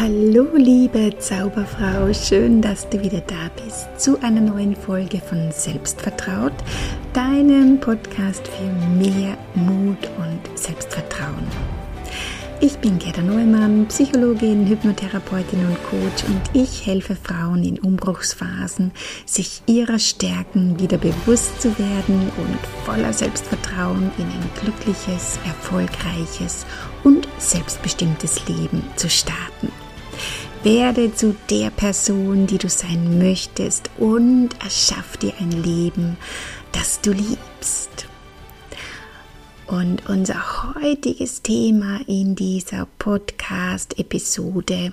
[0.00, 6.52] Hallo liebe Zauberfrau, schön, dass du wieder da bist zu einer neuen Folge von Selbstvertraut,
[7.12, 11.48] deinem Podcast für mehr Mut und Selbstvertrauen.
[12.60, 18.92] Ich bin Gerda Neumann, Psychologin, Hypnotherapeutin und Coach und ich helfe Frauen in Umbruchsphasen,
[19.26, 26.66] sich ihrer Stärken wieder bewusst zu werden und voller Selbstvertrauen in ein glückliches, erfolgreiches
[27.02, 29.72] und selbstbestimmtes Leben zu starten.
[30.68, 36.18] Werde zu der Person, die du sein möchtest und erschaff dir ein Leben,
[36.72, 38.06] das du liebst.
[39.66, 44.92] Und unser heutiges Thema in dieser Podcast-Episode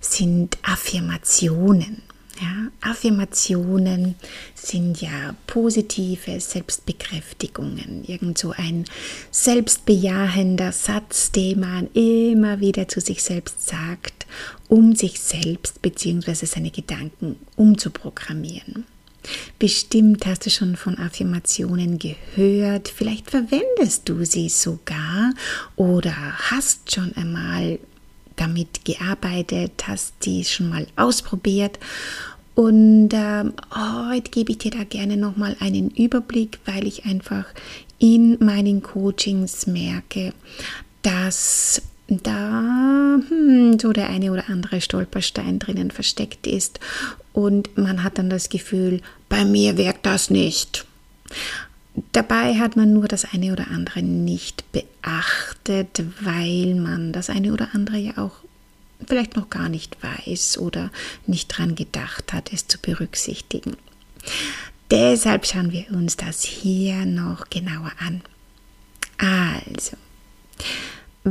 [0.00, 2.02] sind Affirmationen.
[2.40, 4.14] Ja, Affirmationen
[4.54, 8.84] sind ja positive Selbstbekräftigungen, irgend so ein
[9.32, 14.17] selbstbejahender Satz, den man immer wieder zu sich selbst sagt,
[14.68, 16.46] um sich selbst bzw.
[16.46, 18.84] seine Gedanken umzuprogrammieren.
[19.58, 25.34] Bestimmt hast du schon von Affirmationen gehört, vielleicht verwendest du sie sogar
[25.76, 26.14] oder
[26.50, 27.78] hast schon einmal
[28.36, 31.78] damit gearbeitet, hast sie schon mal ausprobiert.
[32.54, 33.44] Und äh,
[34.08, 37.44] heute gebe ich dir da gerne nochmal einen Überblick, weil ich einfach
[37.98, 40.32] in meinen Coachings merke,
[41.02, 46.80] dass da hm, so der eine oder andere Stolperstein drinnen versteckt ist
[47.32, 50.86] und man hat dann das Gefühl, bei mir wirkt das nicht.
[52.12, 57.68] Dabei hat man nur das eine oder andere nicht beachtet, weil man das eine oder
[57.74, 58.32] andere ja auch
[59.06, 60.90] vielleicht noch gar nicht weiß oder
[61.26, 63.76] nicht dran gedacht hat, es zu berücksichtigen.
[64.90, 68.22] Deshalb schauen wir uns das hier noch genauer an.
[69.18, 69.96] Also,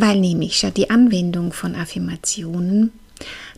[0.01, 2.91] weil nämlich schon die Anwendung von Affirmationen,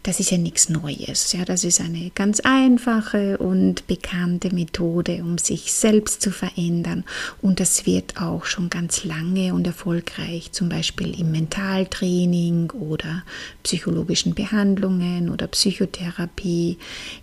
[0.04, 1.34] das ist ja nichts Neues.
[1.34, 7.04] Ja, das ist eine ganz einfache und bekannte Methode, um sich selbst zu verändern.
[7.42, 13.23] Und das wird auch schon ganz lange und erfolgreich, zum Beispiel im Mentaltraining oder
[13.64, 16.78] psychologischen Behandlungen oder Psychotherapie,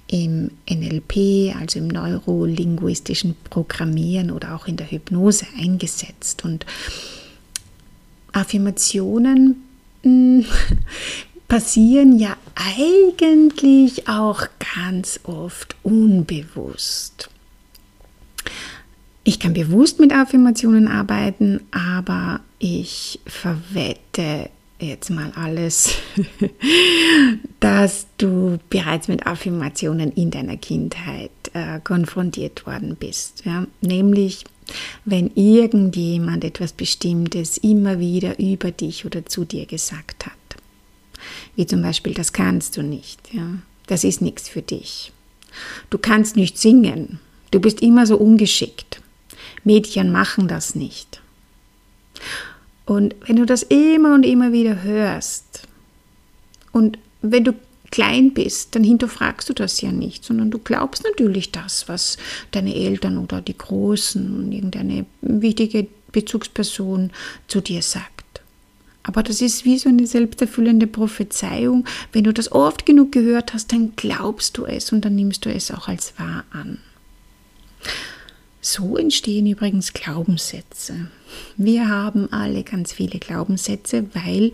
[0.09, 6.45] im NLP, also im neurolinguistischen Programmieren oder auch in der Hypnose eingesetzt.
[6.45, 6.67] Und
[8.37, 9.65] Affirmationen
[10.03, 10.45] hm,
[11.49, 17.31] passieren ja eigentlich auch ganz oft unbewusst.
[19.25, 25.97] Ich kann bewusst mit Affirmationen arbeiten, aber ich verwette jetzt mal alles,
[27.61, 33.45] dass du bereits mit Affirmationen in deiner Kindheit äh, konfrontiert worden bist.
[33.45, 33.67] Ja?
[33.81, 34.45] Nämlich
[35.05, 40.33] wenn irgendjemand etwas Bestimmtes immer wieder über dich oder zu dir gesagt hat.
[41.55, 43.59] Wie zum Beispiel, das kannst du nicht, ja?
[43.87, 45.13] das ist nichts für dich.
[45.91, 49.01] Du kannst nicht singen, du bist immer so ungeschickt.
[49.65, 51.21] Mädchen machen das nicht.
[52.85, 55.63] Und wenn du das immer und immer wieder hörst
[56.73, 57.55] und wenn du
[57.97, 62.19] klein bist, dann hinterfragst du das ja nicht, sondern du glaubst natürlich das, was
[62.51, 67.11] deine Eltern oder die Großen und irgendeine wichtige Bezugsperson
[67.49, 68.43] zu dir sagt.
[69.03, 71.87] Aber das ist wie so eine selbsterfüllende Prophezeiung.
[72.13, 75.51] Wenn du das oft genug gehört hast, dann glaubst du es und dann nimmst du
[75.51, 76.81] es auch als wahr an.
[78.69, 81.07] So entstehen übrigens Glaubenssätze.
[81.57, 84.51] Wir haben alle ganz viele Glaubenssätze, weil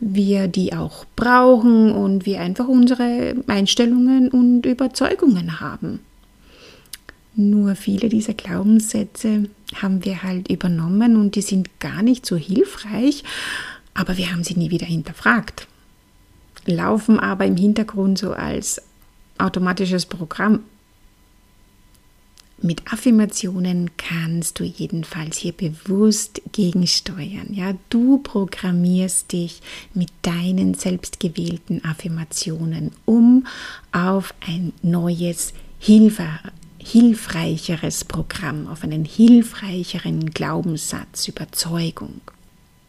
[0.00, 6.00] wir die auch brauchen und wir einfach unsere Einstellungen und Überzeugungen haben.
[7.36, 9.48] Nur viele dieser Glaubenssätze
[9.80, 13.22] haben wir halt übernommen und die sind gar nicht so hilfreich,
[13.94, 15.68] aber wir haben sie nie wieder hinterfragt.
[16.66, 18.82] Laufen aber im Hintergrund so als
[19.38, 20.64] automatisches Programm
[22.62, 27.52] mit Affirmationen kannst du jedenfalls hier bewusst gegensteuern.
[27.52, 29.60] Ja, du programmierst dich
[29.94, 33.46] mit deinen selbstgewählten Affirmationen, um
[33.92, 35.52] auf ein neues,
[36.78, 42.20] hilfreicheres Programm, auf einen hilfreicheren Glaubenssatz, Überzeugung.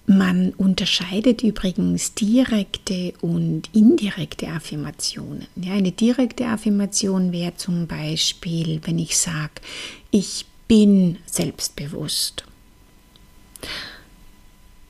[0.06, 5.48] Man unterscheidet übrigens direkte und indirekte Affirmationen.
[5.56, 9.54] Ja, eine direkte Affirmation wäre zum Beispiel, wenn ich sage,
[10.12, 12.44] ich bin selbstbewusst.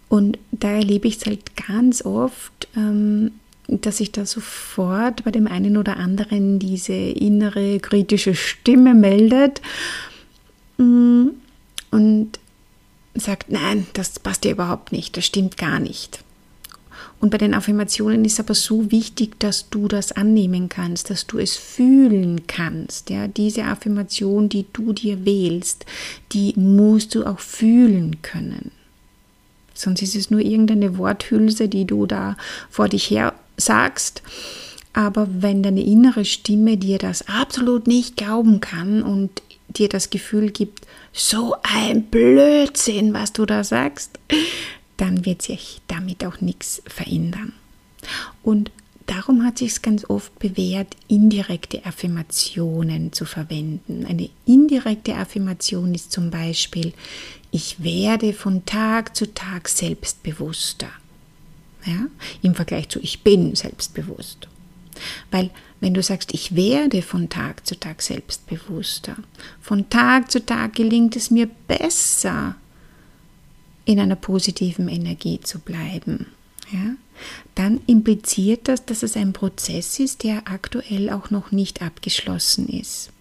[0.10, 3.32] Und da erlebe ich es halt ganz oft, ähm,
[3.68, 9.62] dass sich da sofort bei dem einen oder anderen diese innere kritische Stimme meldet.
[10.78, 11.30] Mm,
[11.92, 12.40] und
[13.16, 16.24] sagt, nein, das passt dir überhaupt nicht, das stimmt gar nicht.
[17.20, 21.38] Und bei den Affirmationen ist aber so wichtig, dass du das annehmen kannst, dass du
[21.38, 23.10] es fühlen kannst.
[23.10, 25.86] Ja, diese Affirmation, die du dir wählst,
[26.34, 28.72] die musst du auch fühlen können.
[29.74, 32.36] Sonst ist es nur irgendeine Worthülse, die du da
[32.70, 34.22] vor dich her sagst.
[34.92, 39.42] Aber wenn deine innere Stimme dir das absolut nicht glauben kann und
[39.78, 44.20] dir das Gefühl gibt, so ein Blödsinn, was du da sagst,
[44.98, 47.54] dann wird sich damit auch nichts verändern.
[48.42, 48.72] Und
[49.06, 54.06] darum hat sich es ganz oft bewährt, indirekte Affirmationen zu verwenden.
[54.06, 56.94] Eine indirekte Affirmation ist zum Beispiel,
[57.52, 60.90] ich werde von Tag zu Tag selbstbewusster.
[61.86, 62.08] Ja?
[62.42, 64.48] Im Vergleich zu ich bin selbstbewusst.
[65.32, 65.50] Weil
[65.80, 69.18] wenn du sagst, ich werde von Tag zu Tag selbstbewusster,
[69.62, 72.56] von Tag zu Tag gelingt es mir besser,
[73.86, 76.28] in einer positiven Energie zu bleiben,
[76.72, 76.96] ja,
[77.56, 83.12] dann impliziert das, dass es ein Prozess ist, der aktuell auch noch nicht abgeschlossen ist.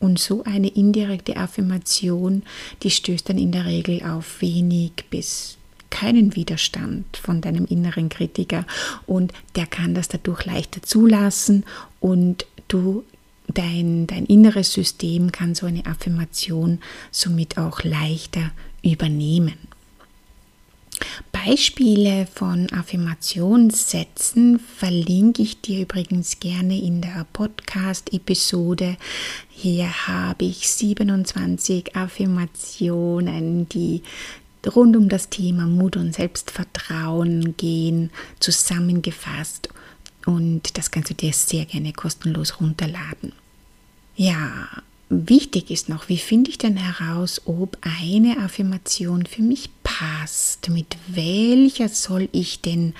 [0.00, 2.42] Und so eine indirekte Affirmation,
[2.82, 5.57] die stößt dann in der Regel auf wenig bis
[5.98, 8.64] keinen Widerstand von deinem inneren Kritiker
[9.06, 11.64] und der kann das dadurch leichter zulassen
[11.98, 13.02] und du
[13.48, 16.78] dein, dein inneres System kann so eine Affirmation
[17.10, 18.52] somit auch leichter
[18.82, 19.56] übernehmen.
[21.32, 28.96] Beispiele von Affirmationssätzen verlinke ich dir übrigens gerne in der Podcast-Episode.
[29.48, 34.02] Hier habe ich 27 Affirmationen, die
[34.66, 38.10] rund um das Thema Mut und Selbstvertrauen gehen,
[38.40, 39.68] zusammengefasst.
[40.26, 43.32] Und das kannst du dir sehr gerne kostenlos runterladen.
[44.16, 44.68] Ja,
[45.10, 50.68] Wichtig ist noch, wie finde ich denn heraus, ob eine Affirmation für mich passt?
[50.68, 52.94] Mit welcher soll ich denn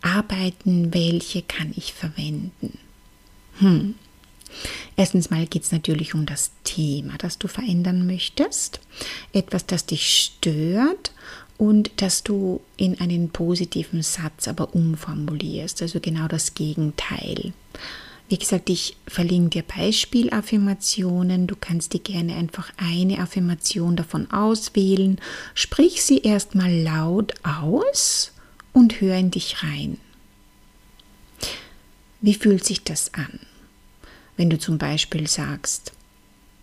[0.00, 0.94] arbeiten?
[0.94, 2.78] Welche kann ich verwenden?
[3.58, 3.94] Hm.
[4.96, 8.80] Erstens mal geht es natürlich um das Thema, das du verändern möchtest.
[9.32, 11.12] Etwas, das dich stört
[11.58, 17.52] und das du in einen positiven Satz aber umformulierst, also genau das Gegenteil.
[18.30, 21.48] Wie gesagt, ich verlinke dir Beispielaffirmationen.
[21.48, 25.20] Du kannst dir gerne einfach eine Affirmation davon auswählen.
[25.52, 28.30] Sprich sie erstmal laut aus
[28.72, 29.98] und hör in dich rein.
[32.20, 33.40] Wie fühlt sich das an?
[34.40, 35.92] Wenn du zum Beispiel sagst,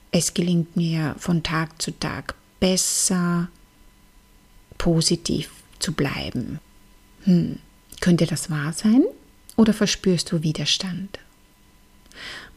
[0.09, 3.49] es gelingt mir von Tag zu Tag besser,
[4.79, 6.59] positiv zu bleiben.
[7.25, 7.59] Hm,
[7.99, 9.03] könnte das wahr sein
[9.57, 11.19] oder verspürst du Widerstand?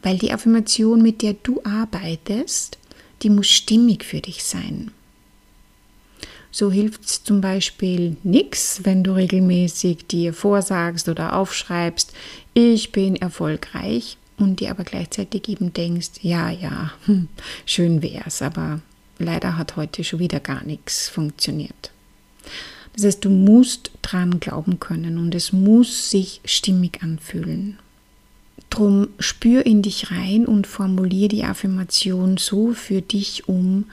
[0.01, 2.79] weil die Affirmation, mit der du arbeitest,
[3.21, 4.89] die muss stimmig für dich sein.
[6.49, 12.11] So hilft es zum Beispiel nichts, wenn du regelmäßig dir vorsagst oder aufschreibst,
[12.55, 17.27] ich bin erfolgreich und dir aber gleichzeitig eben denkst, ja, ja, hm,
[17.65, 18.81] schön wär's, aber
[19.19, 21.91] leider hat heute schon wieder gar nichts funktioniert.
[22.93, 27.79] Das heißt, du musst dran glauben können und es muss sich stimmig anfühlen.
[28.69, 33.85] Drum spür in dich rein und formulier die Affirmation so für dich um,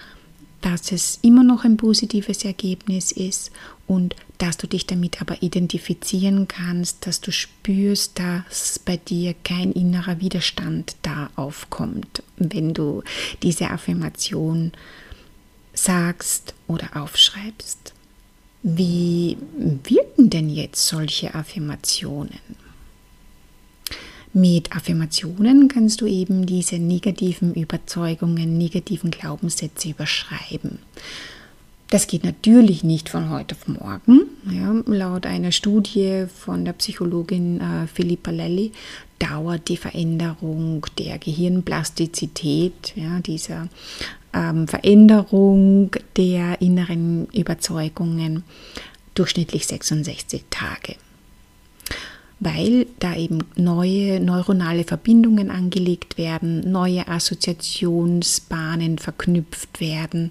[0.60, 3.52] dass es immer noch ein positives Ergebnis ist
[3.87, 9.72] und dass du dich damit aber identifizieren kannst, dass du spürst, dass bei dir kein
[9.72, 13.03] innerer Widerstand da aufkommt, wenn du
[13.43, 14.72] diese Affirmation
[15.74, 17.94] sagst oder aufschreibst.
[18.62, 22.41] Wie wirken denn jetzt solche Affirmationen?
[24.32, 30.79] Mit Affirmationen kannst du eben diese negativen Überzeugungen, negativen Glaubenssätze überschreiben.
[31.91, 34.27] Das geht natürlich nicht von heute auf morgen.
[34.51, 38.73] Ja, laut einer Studie von der Psychologin äh, Philippa Lelli
[39.19, 43.69] dauert die Veränderung der Gehirnplastizität, ja, dieser
[44.35, 48.44] ähm, Veränderung der inneren Überzeugungen
[49.15, 50.97] durchschnittlich 66 Tage
[52.40, 60.30] weil da eben neue neuronale Verbindungen angelegt werden, neue Assoziationsbahnen verknüpft werden.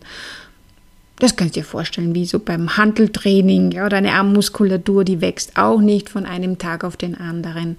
[1.19, 5.57] Das kannst du dir vorstellen, wie so beim Handeltraining ja, oder eine Armmuskulatur, die wächst
[5.57, 7.77] auch nicht von einem Tag auf den anderen.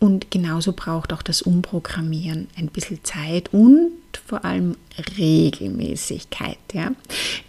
[0.00, 3.92] Und genauso braucht auch das Umprogrammieren ein bisschen Zeit und
[4.26, 4.76] vor allem
[5.18, 6.58] Regelmäßigkeit.
[6.72, 6.92] Ja.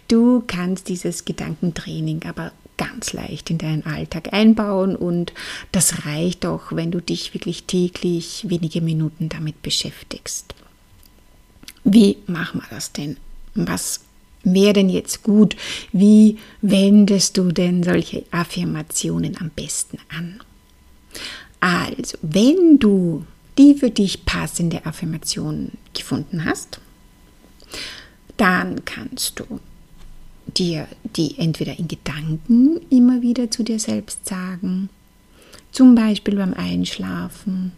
[0.08, 5.34] Du kannst dieses Gedankentraining aber ganz leicht in deinen Alltag einbauen und
[5.70, 10.54] das reicht auch, wenn du dich wirklich täglich wenige Minuten damit beschäftigst.
[11.84, 13.18] Wie machen wir das denn?
[13.54, 14.00] Was
[14.44, 15.56] wäre denn jetzt gut?
[15.92, 20.40] Wie wendest du denn solche Affirmationen am besten an?
[21.60, 23.26] Also, wenn du
[23.58, 26.80] die für dich passende Affirmation gefunden hast,
[28.38, 29.60] dann kannst du
[30.46, 34.88] dir die entweder in Gedanken immer wieder zu dir selbst sagen,
[35.72, 37.72] zum Beispiel beim Einschlafen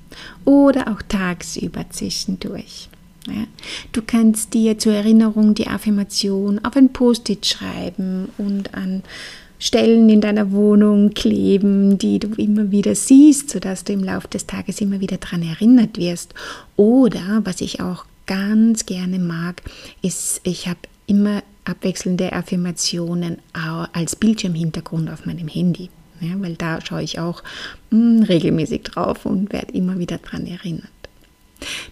[0.45, 2.89] oder auch tagsüber zwischendurch.
[3.29, 3.45] Ja,
[3.93, 9.03] du kannst dir zur Erinnerung die Affirmation auf ein Post-it schreiben und an
[9.61, 14.49] Stellen in deiner Wohnung kleben, die du immer wieder siehst, sodass du im Laufe des
[14.49, 16.35] Tages immer wieder daran erinnert wirst.
[16.75, 19.63] Oder, was ich auch ganz gerne mag,
[20.03, 23.39] ist, ich habe immer abwechselnde Affirmationen
[23.93, 25.91] als Bildschirmhintergrund auf meinem Handy.
[26.21, 27.43] Ja, weil da schaue ich auch
[27.91, 30.89] mh, hm, regelmäßig drauf und werde immer wieder daran erinnert.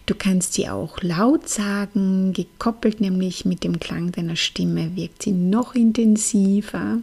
[0.06, 5.32] Du kannst sie auch laut sagen, gekoppelt nämlich mit dem Klang deiner Stimme wirkt sie
[5.32, 6.98] noch intensiver.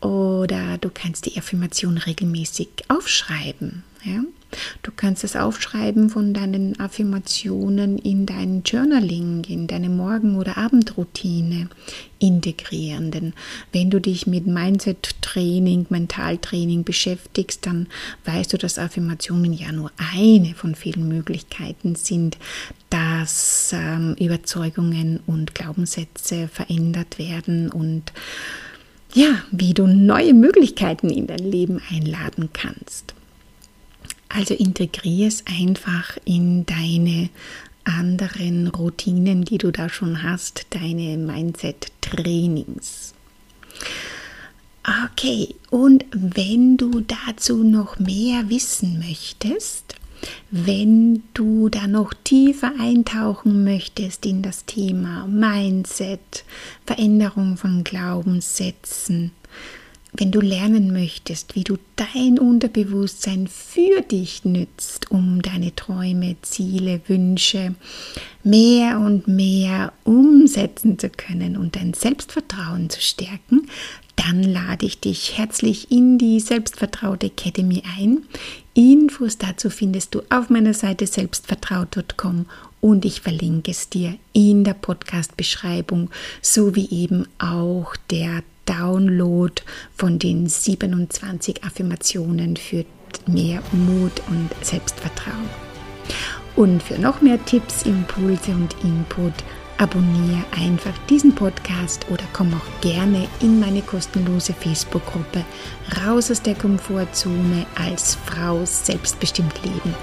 [0.00, 3.84] Oder du kannst die Affirmation regelmäßig aufschreiben.
[4.04, 4.22] Ja?
[4.82, 11.68] Du kannst das Aufschreiben von deinen Affirmationen in dein Journaling, in deine Morgen- oder Abendroutine
[12.18, 13.10] integrieren.
[13.10, 13.32] Denn
[13.72, 17.86] wenn du dich mit Mindset-Training, Mentaltraining beschäftigst, dann
[18.24, 22.38] weißt du, dass Affirmationen ja nur eine von vielen Möglichkeiten sind,
[22.90, 28.12] dass ähm, Überzeugungen und Glaubenssätze verändert werden und
[29.12, 33.14] ja, wie du neue Möglichkeiten in dein Leben einladen kannst.
[34.30, 37.30] Also integriere es einfach in deine
[37.84, 43.14] anderen Routinen, die du da schon hast, deine Mindset-Trainings.
[45.04, 49.96] Okay, und wenn du dazu noch mehr wissen möchtest,
[50.50, 56.44] wenn du da noch tiefer eintauchen möchtest in das Thema Mindset,
[56.86, 59.32] Veränderung von Glaubenssätzen,
[60.12, 67.00] wenn du lernen möchtest, wie du dein Unterbewusstsein für dich nützt, um deine Träume, Ziele,
[67.06, 67.74] Wünsche
[68.42, 73.68] mehr und mehr umsetzen zu können und dein Selbstvertrauen zu stärken,
[74.16, 78.22] dann lade ich dich herzlich in die Selbstvertraute Academy ein.
[78.74, 82.46] Infos dazu findest du auf meiner Seite selbstvertraut.com
[82.80, 86.10] und ich verlinke es dir in der Podcast-Beschreibung
[86.42, 89.52] sowie eben auch der Download
[89.96, 92.84] von den 27 Affirmationen für
[93.26, 95.50] mehr Mut und Selbstvertrauen.
[96.54, 99.32] Und für noch mehr Tipps, Impulse und Input
[99.78, 105.44] abonniere einfach diesen Podcast oder komm auch gerne in meine kostenlose Facebook-Gruppe
[106.04, 109.94] Raus aus der Komfortzone als Frau selbstbestimmt leben.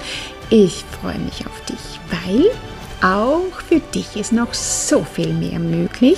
[0.49, 2.49] Ich freue mich auf dich, weil
[3.01, 6.17] auch für dich ist noch so viel mehr möglich,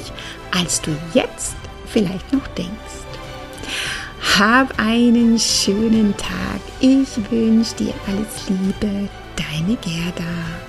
[0.52, 1.56] als du jetzt
[1.92, 2.70] vielleicht noch denkst.
[4.38, 6.62] Hab einen schönen Tag.
[6.80, 9.10] Ich wünsche dir alles Liebe.
[9.36, 10.69] Deine Gerda.